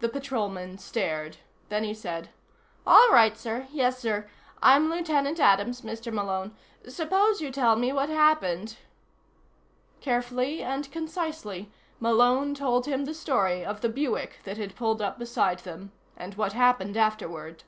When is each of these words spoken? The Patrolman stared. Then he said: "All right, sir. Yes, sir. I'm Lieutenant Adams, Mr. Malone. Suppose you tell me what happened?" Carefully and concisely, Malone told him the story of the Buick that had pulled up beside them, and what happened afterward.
The 0.00 0.10
Patrolman 0.10 0.76
stared. 0.76 1.38
Then 1.70 1.84
he 1.84 1.94
said: 1.94 2.28
"All 2.86 3.08
right, 3.10 3.34
sir. 3.34 3.66
Yes, 3.72 3.98
sir. 3.98 4.28
I'm 4.62 4.90
Lieutenant 4.90 5.40
Adams, 5.40 5.80
Mr. 5.80 6.12
Malone. 6.12 6.54
Suppose 6.86 7.40
you 7.40 7.50
tell 7.50 7.74
me 7.74 7.90
what 7.90 8.10
happened?" 8.10 8.76
Carefully 10.02 10.62
and 10.62 10.92
concisely, 10.92 11.72
Malone 11.98 12.52
told 12.54 12.84
him 12.84 13.06
the 13.06 13.14
story 13.14 13.64
of 13.64 13.80
the 13.80 13.88
Buick 13.88 14.40
that 14.44 14.58
had 14.58 14.76
pulled 14.76 15.00
up 15.00 15.18
beside 15.18 15.60
them, 15.60 15.92
and 16.14 16.34
what 16.34 16.52
happened 16.52 16.98
afterward. 16.98 17.64